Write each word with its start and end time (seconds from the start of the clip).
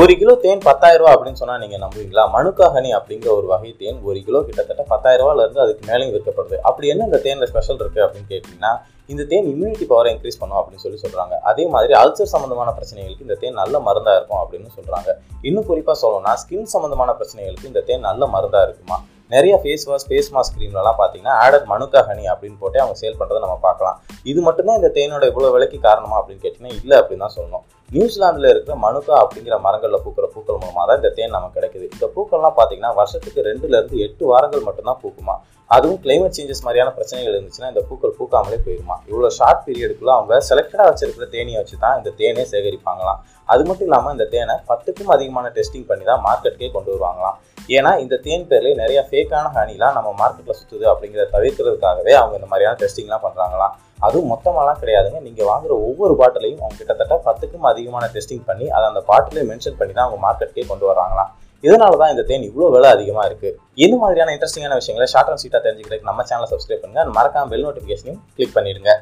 ஒரு 0.00 0.12
கிலோ 0.20 0.32
தேன் 0.44 0.62
பத்தாயிரம் 0.66 1.00
ரூபா 1.00 1.10
அப்படின்னு 1.14 1.40
சொன்னா 1.40 1.56
நீங்க 1.62 1.76
நம்புவீங்களா? 1.82 2.22
மனுக்காகனி 2.36 2.90
அப்படிங்கிற 2.98 3.28
ஒரு 3.36 3.46
வகை 3.46 3.70
தேன் 3.82 3.98
ஒரு 4.02 4.18
கிலோ 4.26 4.38
கிட்டத்தட்ட 4.42 4.82
பத்தாயிரம் 4.82 5.26
ரூபாயில 5.26 5.44
இருந்து 5.44 5.60
அதுக்கு 5.60 5.82
மேலேயும் 5.90 6.14
விற்கப்படுது. 6.14 6.56
அப்படி 6.68 6.88
என்ன 6.88 7.04
இந்த 7.04 7.20
தேன்ல 7.26 7.46
ஸ்பெஷல் 7.50 7.80
இருக்கு 7.82 8.02
அப்படின்னு 8.04 8.30
கேட்டீங்கன்னா 8.32 8.72
இந்த 9.06 9.22
தேன் 9.24 9.46
இம்யூனிட்டி 9.52 9.86
பவரை 9.92 10.10
இன்க்ரீஸ் 10.14 10.40
பண்ணும் 10.40 10.58
அப்படின்னு 10.58 10.84
சொல்லி 10.84 10.98
சொல்றாங்க. 11.04 11.34
அதே 11.50 11.66
மாதிரி 11.66 11.92
அல்சர் 11.92 12.32
சம்பந்தமான 12.34 12.72
பிரச்சனைகளுக்கு 12.78 13.26
இந்த 13.28 13.34
தேன் 13.34 13.58
நல்ல 13.62 13.78
மருந்தா 13.78 14.14
இருக்கும் 14.18 14.42
அப்படின்னு 14.44 14.70
சொல்றாங்க. 14.78 15.10
இன்னும் 15.42 15.68
குறிப்பா 15.70 15.96
சொல்லணும்னா 16.02 16.34
ஸ்கின் 16.44 16.72
சம்பந்தமான 16.76 17.12
பிரச்சனைகளுக்கு 17.20 17.70
இந்த 17.72 17.80
தேன் 17.90 18.06
நல்ல 18.10 18.26
மருந்தா 18.26 18.62
இருக்குமா? 18.62 18.98
நிறைய 19.34 19.54
ஃபேஸ் 19.62 19.86
வாஷ் 19.90 20.06
ஃபேஸ் 20.08 20.32
மாஸ்க் 20.34 20.56
க்ரீம்லலாம் 20.56 20.98
பார்த்தீங்கன்னா 21.00 21.36
ஆடட் 21.44 21.70
மனுக்கா 21.72 22.00
ஹனி 22.08 22.24
அப்படின்னு 22.32 22.58
போட்டு 22.62 22.78
அவங்க 22.82 22.96
சேல் 23.02 23.16
பண்ணுறதை 23.20 23.40
நம்ம 23.44 23.56
பார்க்கலாம். 23.68 23.96
இது 24.30 24.40
மட்டும்தான் 24.48 24.78
இந்த 24.80 24.90
தேனோட 24.98 25.24
இவ்வளோ 25.32 25.52
விலைக்கு 25.54 25.78
காரணமா 25.88 26.18
அப்படின்னு 26.18 26.42
கேட்டிங்கன்னா 26.44 26.76
இல்லை 26.80 26.96
அப்படின்னு 27.00 27.24
தான் 27.26 27.36
சொல்லணும். 27.38 27.64
நியூசிலாந்தில் 27.94 28.50
இருக்கிற 28.52 28.74
மனுக்கா 28.84 29.14
அப்படிங்கிற 29.22 29.56
மரங்களில் 29.64 30.02
பூக்கிற 30.04 30.26
பூக்கள் 30.34 30.60
மூலமாக 30.62 30.84
தான் 30.88 31.00
இந்த 31.00 31.10
தேன் 31.16 31.34
நமக்கு 31.36 31.56
கிடைக்குது. 31.58 31.86
இந்த 31.94 32.06
பூக்கள்லாம் 32.14 32.56
பார்த்தீங்கன்னா 32.58 32.92
வருஷத்துக்கு 33.00 33.40
ரெண்டுலேருந்து 33.48 33.98
எட்டு 34.06 34.24
வாரங்கள் 34.30 34.66
மட்டும்தான் 34.68 35.00
பூக்குமா? 35.02 35.36
அதுவும் 35.74 36.00
கிளைமேட் 36.04 36.36
சேஞ்சஸ் 36.38 36.64
மாதிரியான 36.64 36.90
பிரச்சனைகள் 36.96 37.34
இருந்துச்சுன்னா 37.36 37.70
இந்த 37.72 37.82
பூக்கள் 37.88 38.16
பூக்காமலே 38.18 38.58
போயிருமா? 38.66 38.96
இவ்வளோ 39.10 39.30
ஷார்ட் 39.38 39.62
பீரியடுக்குள்ளே 39.66 40.14
அவங்க 40.16 40.40
செலக்டடாக 40.50 40.86
வச்சிருக்கிற 40.90 41.26
தேனியை 41.36 41.58
வச்சு 41.60 41.76
தான் 41.84 41.96
இந்த 42.00 42.10
தேனே 42.20 42.44
சேகரிப்பாங்களாம். 42.52 43.20
அது 43.52 43.62
மட்டும் 43.68 43.88
இல்லாமல் 43.88 44.14
இந்த 44.16 44.26
தேனை 44.34 44.56
பத்துக்கும் 44.70 45.12
அதிகமான 45.16 45.52
டெஸ்டிங் 45.58 45.88
பண்ணி 45.90 46.04
தான் 46.10 46.22
மார்க்கெட்டுக்கே 46.26 46.70
கொண்டு 46.76 46.92
வருவாங்களாம். 46.94 47.38
ஏன்னா 47.76 47.90
இந்த 48.02 48.14
தேன் 48.24 48.46
பேர்லேயே 48.50 48.74
நிறைய 48.80 49.00
ஃபேக்கான 49.08 49.52
ஹனிலாம் 49.56 49.94
நம்ம 49.98 50.10
மார்க்கெட்டில் 50.20 50.58
சுற்றுது 50.60 50.86
அப்படிங்கிறத 50.92 51.28
தவிர்க்கிறதுக்காகவே 51.36 52.12
அவங்க 52.20 52.34
இந்த 52.40 52.48
மாதிரியான 52.50 52.78
டெஸ்டிங்லாம் 52.82 53.24
பண்ணுறாங்களாம் 53.26 53.74
அதுவும் 54.06 54.30
மொத்தமாலாம் 54.32 54.80
கிடையாதுங்க. 54.80 55.18
நீங்கள் 55.28 55.48
வாங்குற 55.50 55.72
ஒவ்வொரு 55.86 56.14
பாட்டிலையும் 56.20 56.62
அவங்க 56.64 56.76
கிட்டத்தட்ட 56.80 57.16
பத்துக்கும் 57.28 57.70
அதிகமான 57.70 58.10
டெஸ்டிங் 58.14 58.44
பண்ணி 58.50 58.66
அதை 58.76 58.84
அந்த 58.90 59.02
பாட்டிலே 59.10 59.44
மென்ஷன் 59.50 59.78
பண்ணி 59.80 59.92
தான் 59.94 60.06
அவங்க 60.06 60.20
மார்க்கெட்டே 60.26 60.64
கொண்டு 60.72 60.86
வராங்களாம். 60.90 61.30
இதனால 61.64 61.98
தான் 62.00 62.12
இந்த 62.14 62.22
தேன் 62.30 62.46
இவ்வளோ 62.48 62.66
விலை 62.72 62.88
அதிகமாக 62.94 63.28
இருக்குது 63.28 63.54
இந்த 63.84 63.94
மாதிரியான 64.00 64.32
இன்ட்ரெஸ்டிங்கான 64.34 64.76
விஷயங்களை 64.80 65.06
ஷார்ட் 65.12 65.30
அண்ட் 65.32 65.42
சீட்டாக 65.42 65.60
தெரிஞ்சுக்கிறதுக்கு 65.66 66.10
நம்ம 66.10 66.24
சேனலை 66.30 66.48
சப்ஸ்கிரைப் 66.50 66.82
பண்ணுங்கள் 66.82 67.14
மறக்காம 67.18 67.48
பெல் 67.52 67.64
நோட்டிஃபிகேஷனையும் 67.66 68.20
கிளிக் 68.36 68.56
பண்ணிடுங்க. 68.56 68.92